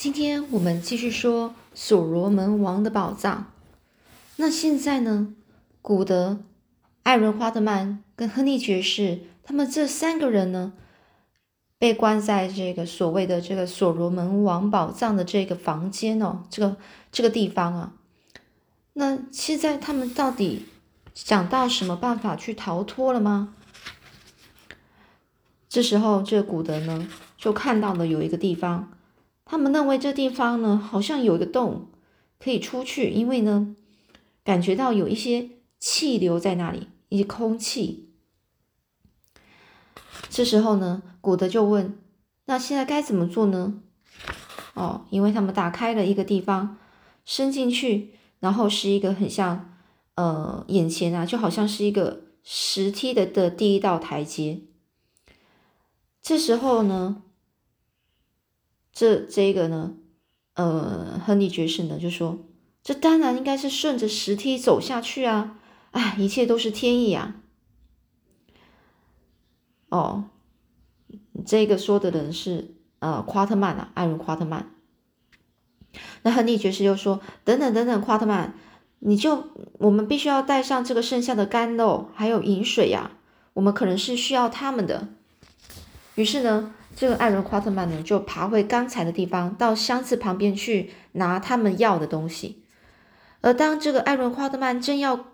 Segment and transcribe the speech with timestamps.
[0.00, 3.52] 今天我们继续说所罗门王的宝藏。
[4.36, 5.34] 那现在呢？
[5.82, 6.40] 古德、
[7.02, 10.72] 艾伦·花特曼跟亨利爵士，他们这三个人呢，
[11.78, 16.78] 被关在这个所谓的这个所罗门王宝藏的这个房间哦，这个
[17.12, 17.92] 这个地方啊。
[18.94, 20.64] 那现在他们到底
[21.12, 23.54] 想到什么办法去逃脱了吗？
[25.68, 27.06] 这时候，这古德呢，
[27.36, 28.92] 就看到了有一个地方。
[29.50, 31.88] 他们认为这地方呢，好像有一个洞
[32.38, 33.74] 可以出去，因为呢，
[34.44, 38.12] 感觉到有一些气流在那里，一些空气。
[40.28, 41.98] 这时候呢，古德就问
[42.46, 43.82] ：“那现在该怎么做呢？”
[44.74, 46.78] 哦，因为他们打开了一个地方，
[47.24, 49.76] 伸进去，然后是一个很像，
[50.14, 54.60] 呃，眼前啊，就好像是一个石梯的的第一道台阶。
[56.22, 57.24] 这时候呢。
[59.00, 59.94] 这这个呢，
[60.56, 62.38] 呃，亨利爵士呢就说
[62.84, 65.58] ：“这当然应该是顺着石梯走下去啊！
[65.92, 67.36] 哎，一切都是天意啊！”
[69.88, 70.24] 哦，
[71.46, 74.70] 这个说的人是呃夸特曼啊，艾伦夸特曼。
[76.20, 78.52] 那亨利爵士又说：“等等等等，夸特曼，
[78.98, 79.44] 你就
[79.78, 83.12] 我们必须要带上这个剩下的干肉还有饮水呀，
[83.54, 85.08] 我们可能是需要他们的。”
[86.16, 86.74] 于是呢。
[87.00, 92.62] 这个艾伦·夸特曼呢，就爬回刚才的地方，到箱子旁边去拿他们要的东西。
[93.40, 95.28] 而当这个艾伦·夸特曼正要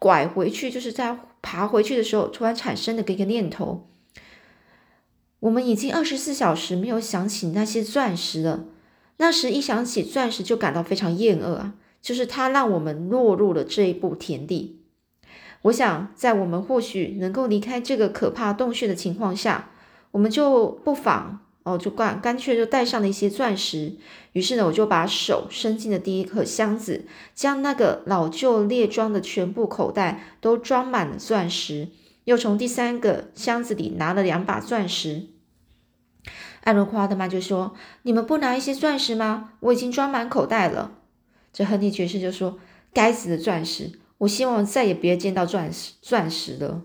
[0.00, 3.86] 拐回去，就是在爬回去的时候，突然产生了一个念头：
[5.38, 8.64] 我们已经二十四小时没有想起那些钻石了。
[9.18, 11.74] 那时一想起钻石，就感到非常厌恶啊！
[12.00, 14.80] 就是它让我们落入了这一步田地。
[15.62, 19.68] 我想，在我们或许能够离开这个可怕洞穴的情况下。
[20.12, 23.96] 我们就不妨哦，就干干脆就带上了一些钻石。
[24.32, 31.88] 于是呢，我就把手伸进了第一个箱子，将那个老旧列装的全部口袋都装满了钻石。
[32.24, 35.28] 又从第三个箱子里拿了两把钻石。
[36.62, 39.54] 艾伦·夸特曼就说：“你们不拿一些钻石吗？
[39.60, 40.98] 我已经装满口袋了。”
[41.52, 42.58] 这亨利爵士就说
[42.94, 43.98] ：“该死的钻石！
[44.18, 46.82] 我希望再也别见到钻石钻石了。”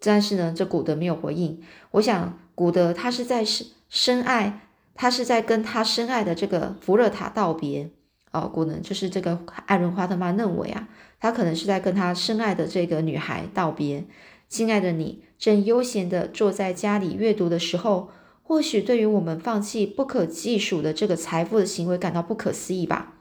[0.00, 1.62] 但是呢，这古德没有回应。
[1.92, 2.38] 我想。
[2.58, 4.62] 古德他是在深深爱，
[4.96, 7.88] 他是在跟他深爱的这个福勒塔道别
[8.32, 8.50] 哦。
[8.52, 10.88] 古能就是这个艾伦华特曼认为啊，
[11.20, 14.04] 他可能是在跟他深爱的这个女孩道别。
[14.48, 18.10] 亲爱的你，正悠闲的坐在家里阅读的时候，
[18.42, 23.12] 或许对于我们放弃不可计数的这个财富的行为感到不可思议吧？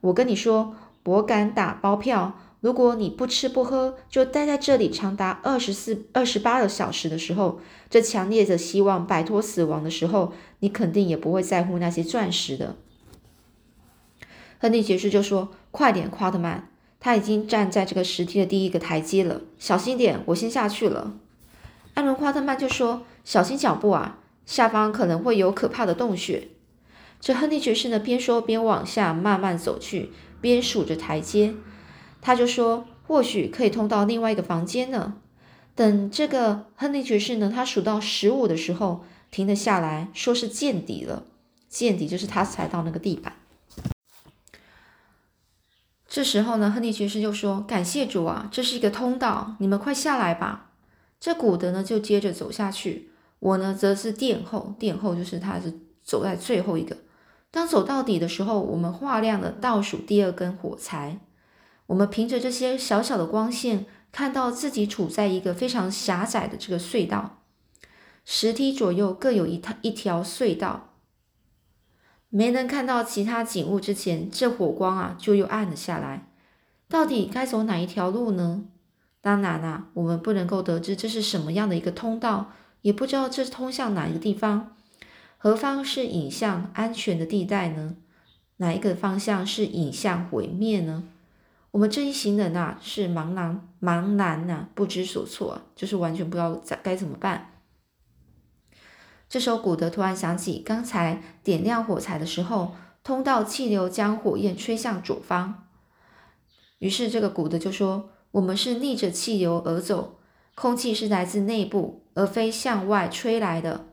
[0.00, 2.36] 我跟你说，我敢打包票。
[2.60, 12.76] 如果你不吃不喝就待在这里长达二十四、二十八个小时的时候，这强烈的希望摆脱死亡的时候，你肯定也不会在乎那些钻石的。
[14.58, 16.68] 亨利爵士就说：“快点，夸特曼，
[16.98, 21.14] 他已经站在这个石梯的第一个台阶了，小心点，我先下去了。”
[21.92, 26.48] 艾伦·夸特曼就说：“小心脚步啊，下方可能会有可怕的洞穴。”
[27.20, 31.54] 这亨利爵士呢，边说边往下慢慢走去，边数着台阶。
[32.26, 35.14] 他就说：“或许可以通到另外一个房间呢。”
[35.76, 41.22] 等这个亨利爵士呢，他数到十五的时候，停了下来，说是见底了。
[41.68, 43.34] 见底就是他踩到那个地板。
[46.08, 50.72] 这时候呢，亨利爵士就说：“感谢主啊，这是一个通道，你们快下来吧。”
[51.20, 55.72] 这古德呢就接着走下去，我呢则是殿后，殿后就是他是
[56.02, 56.96] 走在最后一个。
[57.52, 61.20] 当走到底的时候，我们划亮了倒数第二根火柴。
[61.86, 67.42] 我们凭着这些小小的光线，看到自己处在一个非常狭窄的这个隧道，
[68.24, 70.94] 十梯左右各有一条一条隧道。
[72.28, 76.28] 没能看到其他景物之前，这火光啊就又暗了下来。
[76.88, 78.64] 到底该走哪一条路呢？
[79.20, 82.52] 当然啊，我们不能够得知这是什么样的一个通道，
[82.82, 84.76] 也不知道这通向哪一个地方。
[85.38, 87.96] 何方是引向安全的地带呢？
[88.56, 91.04] 哪一个方向是引向毁灭呢？
[91.76, 97.60] 我们这一行人呐，是茫然茫然呐，不知所措，就是完全不知道该该怎么办。
[99.28, 102.74] 这时候，古德突然想起刚才点亮火柴的时候，
[103.04, 105.68] 通道气流将火焰吹向左方。
[106.78, 110.18] 于是，这个古德就说：“我们是逆着气流而走，
[110.54, 113.92] 空气是来自内部，而非向外吹来的。”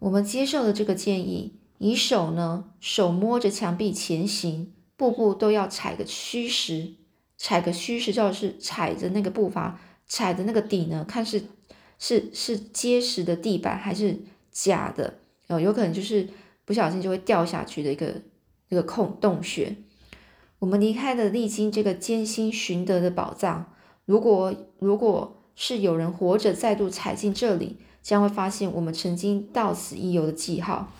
[0.00, 1.60] 我们接受了这个建议。
[1.78, 6.94] 以手呢，手摸着墙壁前行，步步都要踩个虚实，
[7.36, 11.42] 踩个虚实，就是踩着那个步伐，踩着那个底呢，看是
[11.98, 15.18] 是是结实的地板还是假的，
[15.48, 16.28] 哦，有可能就是
[16.64, 18.22] 不小心就会掉下去的一个
[18.68, 19.76] 一个空洞穴。
[20.60, 23.66] 我们离开了历经这个艰辛寻得的宝藏，
[24.06, 30.92] 如果如果是有人活着再度踩进这里，将会发现我们曾经到此一游的记号。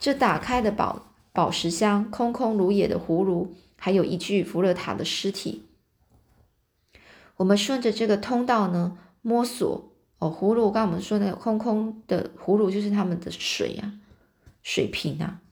[0.00, 5.66] 这打开的宝宝石箱，空空如也的葫芦，还有一具福勒塔的尸体。
[7.36, 13.92] 我们顺着这个通道呢摸索哦，葫芦，刚我们说那个空空的葫芦就是他们的水呀，
[14.62, 15.42] 水瓶啊。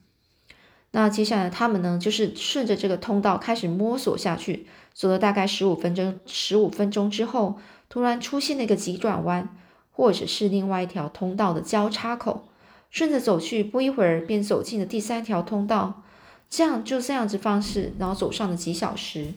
[0.91, 4.65] 那接下来他们呢，就是顺着这个通道开始摸索下去，
[4.95, 9.55] 走了大概十五分钟，十五分钟之后，突然出现了一个急转弯，
[9.91, 12.48] 或者是另外一条通道的交叉口。
[12.89, 16.03] 顺着走去，不一会儿便走进了第三条通道。
[16.49, 19.33] 这样就这样子方式，然后走上了几小时。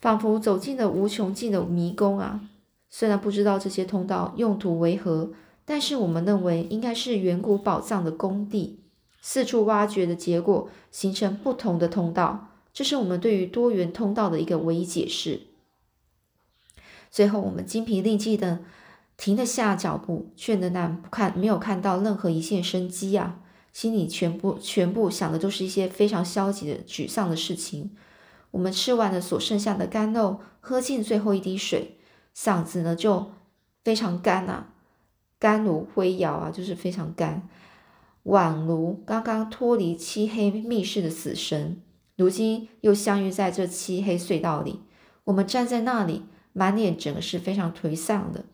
[0.00, 2.40] 仿佛走进了无穷尽的迷宫啊！
[2.90, 5.30] 虽然不知道这些通道用途为何，
[5.64, 8.80] 但是我们认为应该是远古宝藏的工地，
[9.20, 15.42] 四处挖掘的结果形成不同的通道，这是我们对于多元通道的一个唯一解释。
[17.08, 18.58] 最后，我们精疲力尽的
[19.22, 23.38] 停得下脚步，却仍然不看没有看到任何一线生机啊！
[23.72, 27.92] 心里全部全部想的都是一些非常消极的、沮丧的事情。
[28.50, 31.98] 我们吃完了所剩下的干肉，喝尽最后一滴水，
[32.36, 33.30] 嗓子呢就
[33.84, 34.64] 非常干呐，
[35.38, 37.48] 干如灰窑啊，就是非常干，
[38.24, 41.80] 宛如刚刚脱离漆黑密室的死神，
[42.16, 44.80] 如今又相遇在这漆黑隧道里。
[45.22, 48.46] 我们站在那里，满脸整个是非常颓丧的。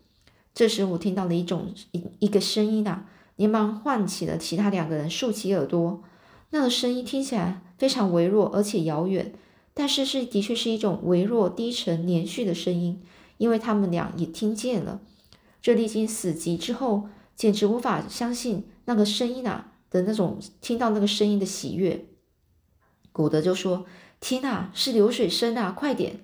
[0.59, 6.03] 这时，我听到了一种一一个声音啊，连忙唤起了其他两个人，竖起耳朵。
[6.51, 9.33] 那个声音听起来非常微弱，而且遥远。
[9.73, 13.01] 但是是的确是一种微弱、低沉、连续的声音，
[13.37, 15.01] 因为他们俩也听见了。
[15.63, 22.05] 这历经死寂之后，简直无法相信那个声音啊的那种听到那个声音的喜悦。
[23.13, 23.87] 古德就说
[24.19, 25.71] ：“天呐，是流水声啊！
[25.71, 26.19] 快点！”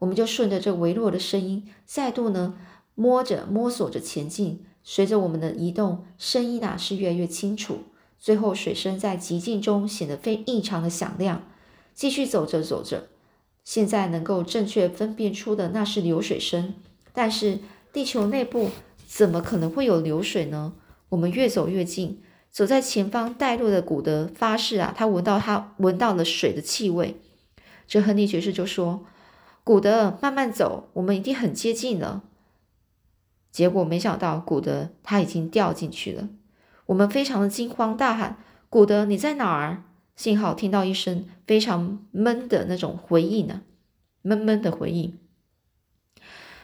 [0.00, 2.58] 我们就顺着这微弱的声音，再度呢
[2.96, 4.64] 摸着摸索着前进。
[4.82, 7.78] 随着我们的移动，声音啊是越来越清楚，
[8.18, 11.42] 最后水声在寂静中显得非异常的响亮。
[11.92, 13.08] 继续走着走着，
[13.64, 16.74] 现在能够正确分辨出的那是流水声，
[17.12, 17.58] 但是
[17.92, 18.70] 地球内部
[19.06, 20.74] 怎么可能会有流水呢？
[21.08, 27.16] 我们越走越近，走在前方带路的古德发誓啊，他闻到他闻到了水的气味。
[27.88, 29.04] 这亨利爵士就说
[29.64, 32.22] ：“古德，慢慢走，我们一定很接近了。”
[33.56, 36.28] 结果没想到，古德他已经掉进去了。
[36.84, 38.36] 我们非常的惊慌，大喊
[38.68, 39.82] ：“古德，你在哪儿？”
[40.14, 43.62] 幸好听到一声非常闷的那种回应呢，
[44.20, 45.18] 闷闷的回应。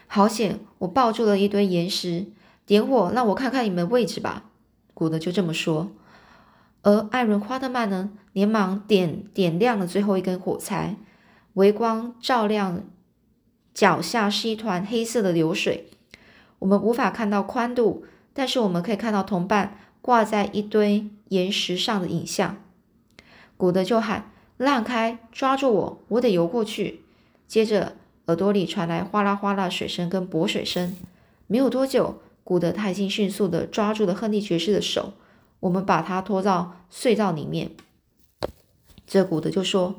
[0.07, 0.61] 好险！
[0.81, 2.27] 我抱住了一堆岩石，
[2.67, 4.51] 点火，让我看看你们位置吧。
[4.93, 5.93] 古德就这么说。
[6.83, 10.97] 而艾伦·夸特曼呢，连忙点点亮了最后一根火柴。
[11.55, 12.85] 微光照亮
[13.73, 15.89] 脚下是一团黑色的流水，
[16.63, 22.57] 我们无法看到宽度，但是我们可以看到同伴挂在一堆岩石上的影像。
[23.57, 27.01] 古德就喊：“让开，抓住我，我得游过去。”
[27.49, 30.95] 接着，耳朵里传来哗啦哗啦水声跟薄水声。
[31.49, 35.15] 没有多久，古德他已经迅速的抓住了亨利爵士的手，
[35.59, 37.73] 我们把他拖到隧道里面。
[39.05, 39.97] 这古德就说：“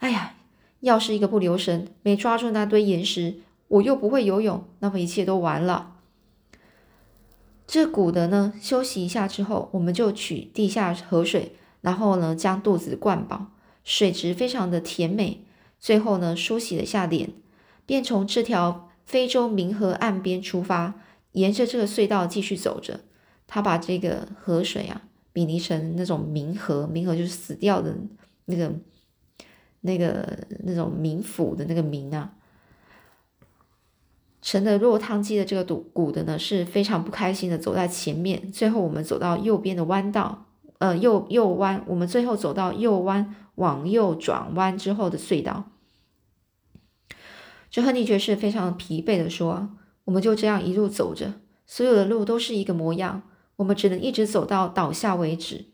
[0.00, 0.34] 哎呀，
[0.80, 3.36] 要是一个不留神没抓住那堆岩石，
[3.68, 5.92] 我又不会游泳，那么一切都完了。”
[7.72, 11.52] 这古德呢，休息一下之后，我们就取地下河水。
[11.82, 13.52] 然后呢，将肚子灌饱，
[13.84, 15.44] 水质非常的甜美。
[15.78, 17.30] 最后呢，梳洗了下脸，
[17.86, 21.00] 便从这条非洲冥河岸边出发，
[21.30, 23.02] 沿着这个隧道继续走着。
[23.46, 27.96] 他把这个河水啊，比拟成那种冥河，冥河就是死掉的
[28.46, 28.72] 那个、
[29.82, 32.32] 那个、那种冥府的那个冥啊。
[34.50, 38.50] 乘的落汤鸡的这个古古的呢，是非常不开心的走在前面。
[38.50, 40.46] 最后我们走到右边的弯道。
[40.78, 45.70] 呃，右右弯，我们最后走到右弯，往右转弯之后的隧道。
[47.70, 49.70] 这亨利爵士非常疲惫的说
[50.06, 53.22] ：“我们就这样一路走着，所有的路都是一个模样，
[53.54, 55.66] 我们只能一直走到倒下为止。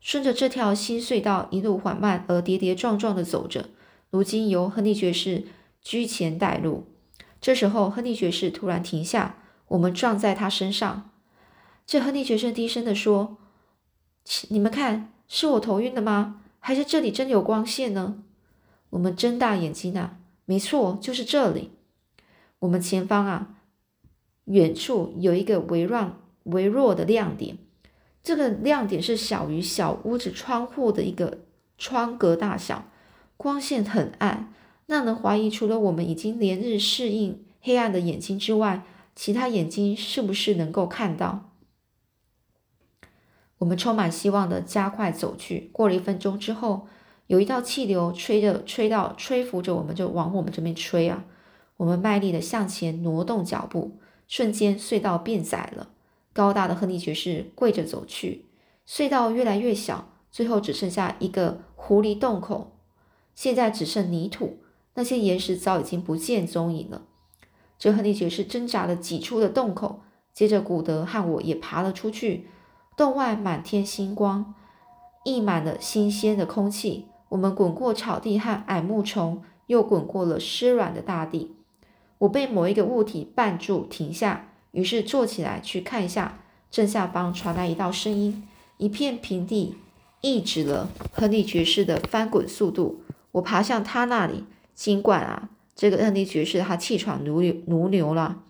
[0.00, 3.66] 顺着这条新隧道，一路缓慢而跌跌撞撞的走着。
[4.08, 5.44] 如今由亨利爵士
[5.82, 6.86] 居前带路。
[7.40, 9.36] 这时候，亨利爵士突然停下，
[9.68, 11.10] 我们撞在他身上。
[11.86, 13.36] 这亨利爵士低声的说。”
[14.50, 16.42] 你们看，是我头晕的吗？
[16.58, 18.22] 还是这里真有光线呢？
[18.90, 21.72] 我们睁大眼睛啊，没错，就是这里。
[22.60, 23.54] 我们前方啊，
[24.44, 26.12] 远处有一个微弱、
[26.44, 27.56] 微弱的亮点。
[28.22, 31.38] 这个亮点是小于小屋子窗户的一个
[31.78, 32.84] 窗格大小，
[33.38, 34.52] 光线很暗，
[34.90, 41.52] 让人怀疑除了我们已经连日适应黑暗的眼睛之外，其他眼睛是不是能够看到？
[43.58, 45.70] 我们充满希望的加快走去。
[45.72, 46.88] 过了一分钟之后，
[47.28, 51.24] 有一道气流吹着吹到吹拂着我们，就往我们这边吹啊！
[51.76, 53.92] 我们卖力的向前挪动脚步，
[54.26, 55.90] 瞬间隧道变窄了。
[56.32, 58.46] 高大的亨利爵士跪着走去，
[58.88, 62.76] 隧道越来越小，最后只剩下一个狐狸洞口。
[63.36, 64.58] 现在只剩泥土，
[65.00, 67.00] 那些岩石早已经不见踪影了。
[67.78, 70.00] 这亨利爵士挣扎的挤出了洞口，
[70.34, 72.48] 接着古德和我也爬了出去。
[72.98, 74.54] 洞外满天星光，
[75.24, 77.06] 溢满了新鲜的空气。
[77.30, 81.54] 我们滚过草地和矮木丛，又滚过了湿软的大地。
[82.18, 84.48] 我被某一个物体绊住，停下。
[84.72, 86.40] 于是坐起来去看一下，
[86.70, 89.76] 正下方传来一道声音，一片平地
[90.20, 93.00] 抑制了亨利爵士的翻滚速度。
[93.32, 98.42] 我爬向他那里，尽管啊，这个亨利爵士他气喘如牛如牛了，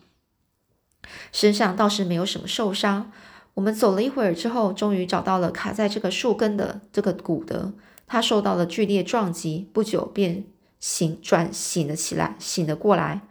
[1.33, 3.11] 身上倒是没有什么受伤。
[3.55, 7.73] 我们走了一会儿之后，终于找到了卡在这个树根的这个古德，
[8.07, 10.45] 他受到了剧烈撞击，不久便
[10.79, 13.23] 醒转醒了起来，醒了过来。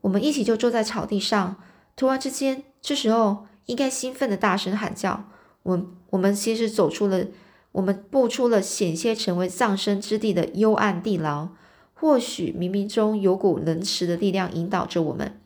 [0.00, 1.56] 我们一起就坐在草地上。
[1.94, 5.24] 突然之间，这时候应该兴奋的大声喊叫。
[5.62, 7.26] 我们我们其实走出了，
[7.72, 11.50] 我们步出了险些成为葬身之地的幽暗地牢。
[12.00, 15.38] 或许冥冥中有股能持的力量引导着我们，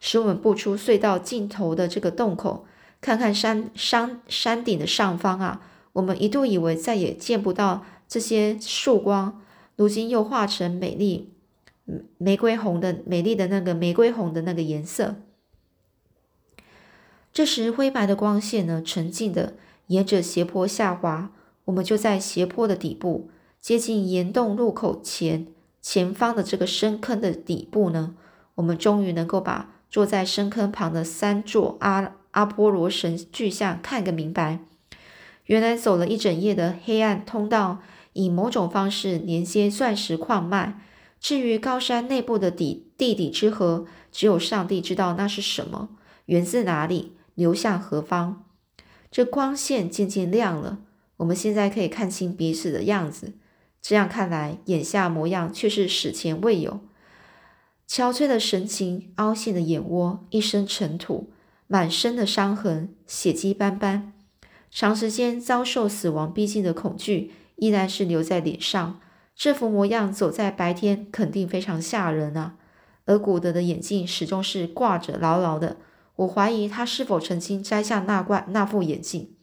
[0.00, 2.66] 使我们步出隧道尽头的这个洞口，
[3.00, 5.62] 看看山山山顶的上方啊。
[5.92, 9.40] 我们一度以为再也见不到这些曙光，
[9.76, 11.32] 如今又化成美丽
[12.18, 15.14] 玫瑰红的美丽的那个玫瑰红的那个颜色。
[17.32, 19.54] 这时，灰白的光线呢，沉静的
[19.86, 21.30] 沿着斜坡下滑。
[21.66, 25.46] 我们就在斜坡的底部，接近岩洞入口前
[25.80, 28.14] 前方的这个深坑的底部呢，
[28.56, 34.60] 我们终于能够把坐在深坑旁的三座阿阿波罗神巨像看个明白。
[35.46, 37.80] 原来走了一整夜的黑暗通道，
[38.12, 40.80] 以某种方式连接钻石矿脉。
[41.18, 45.90] 至于高山内部的底地底之河，只有上帝知道那是什么，
[46.26, 47.16] 源自哪里。
[47.34, 48.44] 流向何方？
[49.10, 50.80] 这光线渐渐亮了，
[51.16, 53.32] 我们现在可以看清彼此的样子。
[53.82, 56.80] 这样看来，眼下模样却是史前未有。
[57.88, 61.32] 憔悴的神情，凹陷的眼窝，一身尘土，
[61.66, 64.12] 满身的伤痕，血迹斑斑。
[64.70, 69.00] 长时间遭受死亡逼近的恐惧，依然是留在脸上。
[69.34, 72.56] 这副模样，走在白天肯定非常吓人啊。
[73.06, 75.78] 而古德的眼镜始终是挂着牢牢的。
[76.16, 79.34] 我怀疑他是否曾经摘下那罐那副眼镜。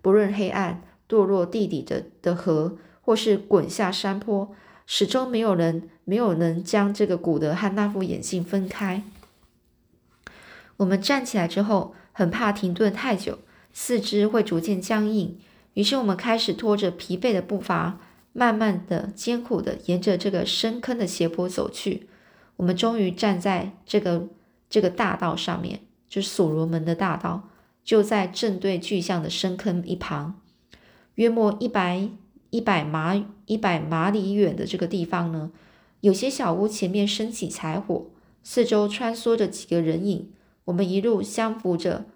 [0.00, 2.78] 不论黑暗堕落地底的的河，
[3.10, 4.54] 或是滚下山坡，
[4.86, 9.02] 始终没有人没有能将这个古德和那副眼镜分开。
[10.76, 13.40] 我们站起来之后，很怕停顿太久，
[13.72, 15.36] 四肢会逐渐僵硬。
[15.74, 17.98] 于是我们开始拖着疲惫的步伐，
[18.32, 22.08] 慢慢的、艰苦的沿着这个深坑的斜坡走去。
[22.58, 24.28] 我们终于站在这个
[24.68, 25.80] 这个大道上面。
[26.08, 27.48] 就是所罗门的大道，
[27.82, 30.40] 就在正对巨像的深坑一旁，
[31.16, 32.08] 约莫一百
[32.50, 33.14] 一百马
[33.46, 35.50] 一百马里远的这个地方呢，
[36.00, 38.06] 有些小屋前面升起柴火，
[38.42, 40.32] 四周穿梭着几个人影。
[40.66, 42.06] 我们一路相扶着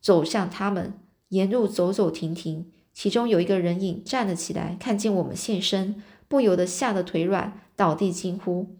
[0.00, 0.94] 走向他们，
[1.28, 2.70] 沿路走走停停。
[2.92, 8.76] 其中有一个人影站了起来，看见我们现身，不由得吓得腿软，倒地惊呼。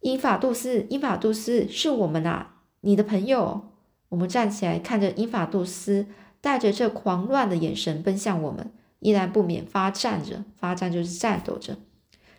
[0.00, 3.70] 英法杜斯，英法杜斯是我们啊，你的朋友。
[4.10, 6.06] 我们站起来，看着英法杜斯
[6.44, 8.70] 带着这狂乱的眼神奔向我们，
[9.00, 11.78] 依然不免发战着，发战就是战斗着。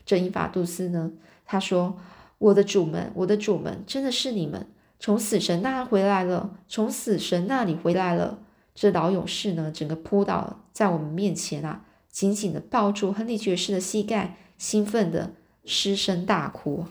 [0.05, 1.11] 这英法杜斯呢，
[1.43, 1.97] 他说
[2.37, 4.67] ：“我的主们，我的主们，真的是你们
[4.99, 8.37] 从死神那回来了，从死神那里回来了。”
[8.75, 15.33] 这老勇士呢，整个扑倒在我们面前啊，紧紧的抱住亨利爵士的膝盖，兴奋的
[15.65, 16.85] 失声大哭。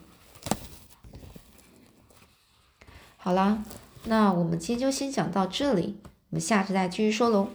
[3.16, 3.62] 好啦，
[4.06, 5.96] 那我们今天就先讲到这里，
[6.34, 7.46] 我们下次再继续说喽。